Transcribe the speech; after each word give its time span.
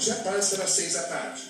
Já 0.00 0.14
passa 0.16 0.56
das 0.56 0.70
seis 0.70 0.94
da 0.94 1.02
tarde. 1.02 1.42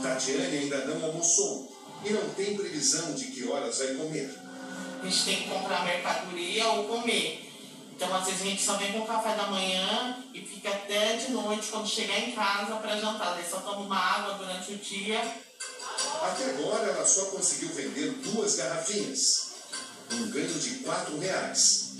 Tatiane 0.00 0.56
ainda 0.56 0.84
não 0.84 1.04
almoçou 1.04 1.76
e 2.04 2.10
não 2.10 2.28
tem 2.30 2.56
previsão 2.56 3.12
de 3.12 3.24
que 3.26 3.48
horas 3.48 3.78
vai 3.78 3.94
comer. 3.94 4.38
A 5.02 5.04
gente 5.04 5.24
tem 5.24 5.36
que 5.42 5.48
comprar 5.48 5.84
mercadoria 5.84 6.64
ou 6.68 6.84
comer. 6.84 7.50
Então, 7.96 8.14
às 8.14 8.24
vezes, 8.24 8.42
a 8.42 8.44
gente 8.44 8.62
só 8.62 8.76
vem 8.76 8.92
com 8.92 9.00
o 9.00 9.06
café 9.06 9.34
da 9.34 9.48
manhã 9.48 10.24
e 10.32 10.40
fica 10.42 10.68
até 10.68 11.16
de 11.16 11.32
noite, 11.32 11.66
quando 11.68 11.88
chegar 11.88 12.20
em 12.20 12.32
casa, 12.32 12.76
para 12.76 13.00
jantar. 13.00 13.34
Daí 13.34 13.44
só 13.50 13.58
toma 13.58 13.80
uma 13.80 13.98
água 13.98 14.34
durante 14.34 14.72
o 14.74 14.76
dia. 14.78 15.20
Até 16.22 16.50
agora, 16.50 16.88
ela 16.88 17.04
só 17.04 17.26
conseguiu 17.26 17.70
vender 17.70 18.10
duas 18.24 18.56
garrafinhas. 18.56 19.50
Um 20.12 20.30
ganho 20.30 20.54
de 20.54 20.70
quatro 20.76 21.18
reais. 21.18 21.94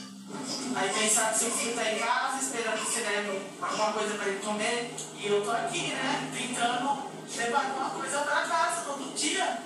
Aí 0.74 0.90
quem 0.90 1.08
sabe 1.08 1.38
seu 1.38 1.50
filho 1.50 1.74
tá 1.74 1.92
em 1.92 1.98
casa, 1.98 2.42
esperando 2.42 2.78
que 2.78 2.90
você 2.90 3.00
leve 3.00 3.42
alguma 3.60 3.92
coisa 3.92 4.14
para 4.14 4.28
ele 4.28 4.40
comer. 4.40 4.94
E 5.18 5.26
eu 5.26 5.44
tô 5.44 5.50
aqui, 5.50 5.88
né, 5.88 6.30
tentando 6.36 7.02
levar 7.36 7.66
alguma 7.66 7.90
coisa 7.90 8.18
para 8.18 8.42
casa 8.42 8.82
todo 8.82 9.14
dia. 9.14 9.58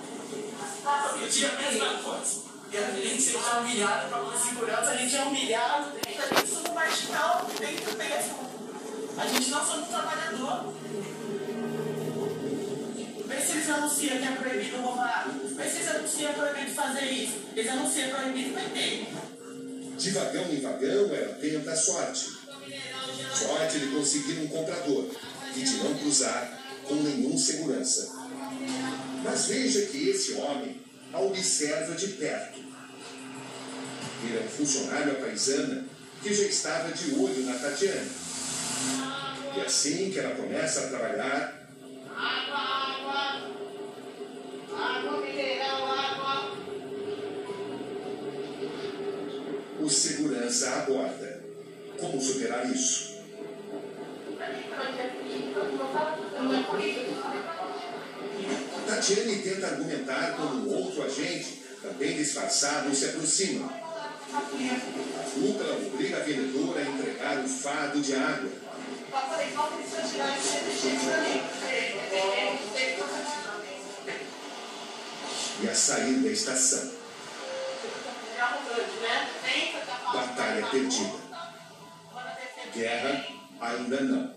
Todo 0.83 1.29
dia 1.29 1.49
a 1.49 1.61
mesma 1.61 1.93
coisa. 2.03 2.47
E 2.69 2.77
a 2.77 2.91
gente 2.91 3.35
é 3.35 3.59
humilhado 3.59 4.09
para 4.09 4.37
segurança, 4.37 4.91
a 4.91 4.97
gente 4.97 5.15
é 5.15 5.21
humilhado 5.21 5.91
dentro, 5.91 6.23
a 6.23 6.39
gente 6.39 6.49
somos 6.49 6.73
marginal 6.73 7.49
dentro 7.59 7.97
mesmo. 7.97 8.47
A 9.17 9.25
gente 9.25 9.49
não 9.49 9.65
somos 9.65 9.87
trabalhador. 9.87 10.73
Vê 13.25 13.41
se 13.41 13.51
eles 13.51 13.69
anunciam 13.69 14.17
que 14.17 14.25
é 14.25 14.31
proibido 14.31 14.81
roubar. 14.81 15.27
Vê 15.29 15.69
se 15.69 15.77
eles 15.77 15.95
anunciam 15.95 16.33
que 16.33 16.39
é 16.39 16.43
proibido 16.43 16.75
fazer 16.75 17.05
isso. 17.05 17.35
Eles 17.55 17.71
anunciam 17.71 18.09
que 18.09 18.13
é 18.13 18.19
proibido 18.19 18.55
vender. 18.55 18.96
De 20.07 20.13
vagão 20.13 20.45
em 20.53 20.61
vagão, 20.61 21.13
ela 21.13 21.33
tenta 21.33 21.69
a 21.69 21.75
sorte. 21.75 22.31
Sorte 23.33 23.79
de 23.79 23.87
conseguir 23.87 24.39
um 24.39 24.47
comprador 24.47 25.11
e 25.53 25.59
de 25.59 25.77
não 25.83 25.97
cruzar 25.97 26.63
com 26.85 26.95
nenhum 26.95 27.37
segurança. 27.37 28.13
Mas 29.21 29.47
veja 29.47 29.81
que 29.87 30.07
esse 30.07 30.35
homem 30.35 30.79
a 31.11 31.19
observa 31.19 31.93
de 31.93 32.07
perto. 32.07 32.59
Ele 34.23 34.37
é 34.37 34.45
um 34.45 34.49
funcionário 34.49 35.15
paisana 35.15 35.85
que 36.23 36.33
já 36.33 36.43
estava 36.43 36.89
de 36.93 37.13
olho 37.15 37.45
na 37.45 37.55
Tatiana. 37.55 38.07
E 39.57 39.59
assim 39.59 40.09
que 40.09 40.19
ela 40.19 40.35
começa 40.35 40.85
a 40.85 40.87
trabalhar, 40.87 41.56
o 49.87 49.89
segurança 49.89 50.69
aborda. 50.69 51.41
Como 51.97 52.21
superar 52.21 52.69
isso? 52.69 53.15
Tatiane 58.85 59.41
tenta 59.41 59.67
argumentar 59.67 60.35
quando 60.35 60.69
outro 60.69 61.03
agente, 61.03 61.63
também 61.81 62.17
disfarçado, 62.17 62.93
se 62.93 63.05
aproxima. 63.05 63.71
A 64.33 64.41
dupla 65.35 65.87
obriga 65.87 66.17
a 66.17 66.19
vendedora 66.19 66.81
a 66.81 66.83
entregar 66.83 67.39
um 67.39 67.47
fardo 67.47 68.01
de 68.01 68.13
água. 68.13 68.51
E 75.63 75.69
a 75.69 75.73
sair 75.73 76.15
da 76.15 76.29
estação. 76.29 76.97
Batalha 80.17 80.65
perdida. 80.67 81.17
Guerra 82.73 83.25
ainda 83.61 84.01
não. 84.01 84.35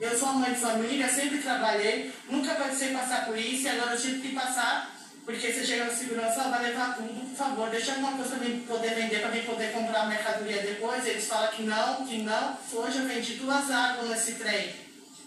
Eu 0.00 0.16
sou 0.16 0.28
mãe 0.34 0.52
de 0.52 0.60
família, 0.60 1.08
sempre 1.08 1.38
trabalhei, 1.38 2.12
nunca 2.28 2.54
pensei 2.54 2.92
passar 2.92 3.24
por 3.26 3.36
isso 3.36 3.66
e 3.66 3.68
agora 3.68 3.94
eu 3.94 4.00
tive 4.00 4.20
que 4.20 4.34
passar, 4.34 4.94
porque 5.24 5.50
você 5.50 5.64
chega 5.64 5.86
no 5.86 5.92
segurança, 5.92 6.48
vai 6.48 6.62
levar 6.64 6.94
tudo, 6.94 7.28
por 7.30 7.36
favor, 7.36 7.70
deixa 7.70 7.92
alguma 7.92 8.12
coisa 8.12 8.36
para 8.36 8.46
mim 8.46 8.60
poder 8.68 8.94
vender, 8.94 9.20
para 9.20 9.30
mim 9.30 9.42
poder 9.42 9.72
comprar 9.72 10.02
a 10.02 10.06
mercadoria 10.06 10.62
depois. 10.62 11.04
Eles 11.06 11.26
falam 11.26 11.50
que 11.50 11.62
não, 11.62 12.06
que 12.06 12.18
não. 12.18 12.58
Hoje 12.72 12.98
eu 12.98 13.08
vendi 13.08 13.34
duas 13.34 13.70
águas 13.70 14.10
nesse 14.10 14.32
trem. 14.34 14.74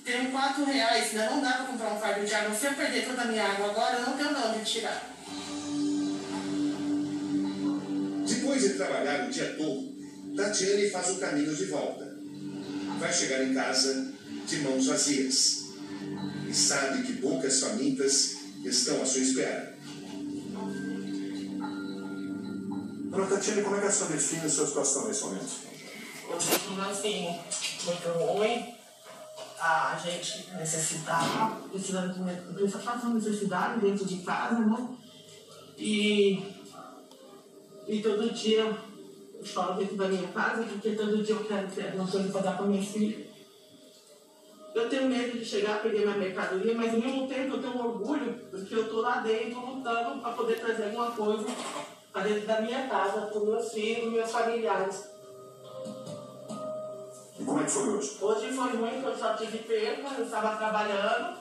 Tenho 0.06 0.32
quatro 0.32 0.64
reais, 0.64 1.14
não 1.14 1.42
dá 1.42 1.54
para 1.54 1.66
comprar 1.66 1.94
um 1.94 2.00
fardo 2.00 2.26
de 2.26 2.34
água. 2.34 2.56
Se 2.56 2.68
eu 2.68 2.74
perder 2.74 3.06
toda 3.06 3.24
a 3.24 3.26
minha 3.26 3.44
água 3.44 3.72
agora, 3.72 3.98
eu 3.98 4.06
não 4.06 4.18
tenho 4.18 4.34
de 4.34 4.48
onde 4.48 4.72
tirar. 4.72 5.04
Depois 8.30 8.62
de 8.62 8.70
trabalhar 8.76 9.28
o 9.28 9.32
dia 9.32 9.56
todo, 9.58 9.96
Tatiane 10.36 10.90
faz 10.90 11.10
o 11.10 11.16
caminho 11.18 11.56
de 11.56 11.66
volta. 11.66 12.18
Vai 13.00 13.12
chegar 13.12 13.44
em 13.44 13.54
casa 13.54 14.14
de 14.46 14.58
mãos 14.60 14.86
vazias 14.86 15.66
e 16.48 16.54
sabe 16.54 17.04
que 17.04 17.14
poucas 17.14 17.60
famintas 17.60 18.38
estão 18.64 19.02
à 19.02 19.06
sua 19.06 19.22
espera. 19.22 19.78
Dona 23.10 23.26
Tatiana, 23.26 23.62
como 23.64 23.76
é 23.76 23.80
que 23.80 23.88
a 23.88 23.92
senhora 23.92 24.16
define 24.16 24.46
a 24.46 24.50
sua 24.50 24.68
situação 24.68 25.08
nesse 25.08 25.24
momento? 25.24 25.70
Eu 26.30 26.82
assim, 26.84 27.40
muito 27.86 28.10
ruim. 28.10 28.76
A 29.60 30.00
gente 30.02 30.48
precisando 31.70 32.14
de 32.14 32.54
precisa 32.54 32.80
fazer 32.80 33.06
uma 33.08 33.16
necessidade 33.16 33.82
dentro 33.82 34.06
de 34.06 34.18
casa, 34.18 34.60
né? 34.60 34.88
E, 35.78 36.44
e 37.90 38.04
todo 38.04 38.30
dia 38.30 38.78
eu 39.34 39.44
choro 39.44 39.74
dentro 39.74 39.96
da 39.96 40.08
minha 40.08 40.28
casa, 40.28 40.62
porque 40.64 40.92
todo 40.92 41.24
dia 41.24 41.34
eu 41.34 41.44
quero 41.44 41.68
ter 41.72 41.88
alguma 41.88 42.08
coisa 42.08 42.32
para 42.32 42.42
dar 42.42 42.58
para 42.58 42.68
minha 42.68 42.84
filha. 42.84 43.28
Eu 44.76 44.88
tenho 44.88 45.10
medo 45.10 45.40
de 45.40 45.44
chegar 45.44 45.78
a 45.78 45.80
perder 45.80 46.06
minha 46.06 46.18
mercadoria, 46.18 46.76
mas 46.76 46.94
ao 46.94 47.00
mesmo 47.00 47.28
tempo 47.28 47.56
eu 47.56 47.62
tenho 47.62 47.84
orgulho, 47.84 48.40
porque 48.52 48.76
eu 48.76 48.84
estou 48.84 49.02
lá 49.02 49.22
dentro 49.22 49.60
lutando 49.60 50.22
para 50.22 50.34
poder 50.34 50.60
trazer 50.60 50.84
alguma 50.86 51.12
coisa 51.12 51.48
para 52.14 52.24
dentro 52.24 52.46
da 52.46 52.62
minha 52.62 52.88
casa, 52.88 53.22
para 53.22 53.38
os 53.40 53.48
meus 53.48 53.72
filhos, 53.72 54.14
meus 54.14 54.32
familiares. 54.32 55.10
E 57.40 57.44
como 57.44 57.60
é 57.60 57.64
que 57.64 57.72
foi 57.72 57.90
hoje? 57.90 58.18
Hoje 58.22 58.52
foi 58.52 58.76
ruim, 58.76 59.04
eu 59.04 59.18
só 59.18 59.34
tive 59.34 59.58
perca, 59.60 60.14
eu 60.16 60.26
estava 60.26 60.58
trabalhando. 60.58 61.40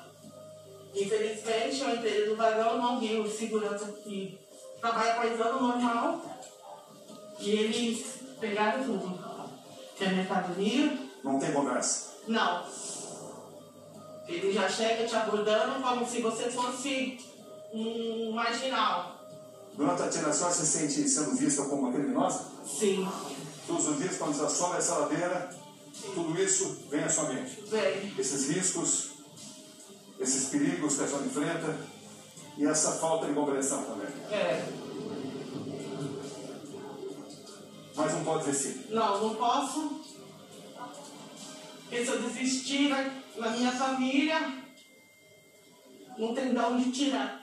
Infelizmente, 0.95 1.83
eu 1.83 1.95
entrei 1.95 2.27
no 2.27 2.37
vagão, 2.37 2.79
não 2.79 2.99
vi 2.99 3.21
o 3.21 3.29
segurança 3.29 3.93
que 4.03 4.48
trabalha 4.81 5.15
paisano 5.15 5.61
normal. 5.61 6.21
E 7.41 7.51
eles 7.51 8.07
pegaram 8.41 8.85
tudo. 8.85 9.19
Tinha 9.97 10.13
mercadoria? 10.13 10.99
Não 11.23 11.39
tem 11.39 11.53
conversa. 11.53 12.15
Não. 12.27 12.65
Ele 14.27 14.53
já 14.53 14.69
chega 14.69 15.07
te 15.07 15.17
abordando 15.17 15.83
como 15.83 16.07
se 16.07 16.21
você 16.21 16.51
fosse 16.51 17.19
um 17.73 18.33
marginal. 18.33 19.17
Dona 19.75 19.95
Tatiana, 19.95 20.29
a 20.29 20.33
senhora 20.33 20.55
se 20.55 20.67
sente 20.67 21.09
sendo 21.09 21.37
vista 21.37 21.63
como 21.63 21.83
uma 21.83 21.93
criminosa? 21.93 22.45
Sim, 22.67 23.09
Todos 23.67 23.87
os 23.89 23.99
dias, 23.99 24.17
quando 24.17 24.35
você 24.35 24.49
sobe 24.57 24.79
essa 24.79 24.95
ladeira, 24.97 25.51
tudo 26.15 26.41
isso 26.43 26.85
vem 26.91 27.05
à 27.05 27.09
sua 27.09 27.25
mente. 27.33 27.63
vem. 27.67 28.15
Esses 28.19 28.49
riscos, 28.49 29.11
esses 30.19 30.49
perigos 30.49 30.97
que 30.97 31.05
a 31.05 31.07
senhora 31.07 31.27
enfrenta 31.27 31.77
e 32.57 32.67
essa 32.67 32.93
falta 32.93 33.27
de 33.27 33.35
compreensão 33.35 33.83
também. 33.85 34.08
É. 34.31 34.69
Mas 37.97 38.13
não 38.15 38.25
pode 38.25 38.45
dizer 38.45 38.55
sim. 38.55 38.85
Não, 38.91 39.21
não 39.29 39.35
posso. 39.35 40.01
Porque 41.89 42.05
se 42.05 42.11
eu 42.11 42.23
desistir 42.23 42.89
na- 42.91 43.11
na 43.37 43.51
minha 43.51 43.73
família, 43.73 44.63
não 46.19 46.35
tem 46.35 46.51
de 46.53 46.59
onde 46.59 46.93
tirar. 46.93 47.38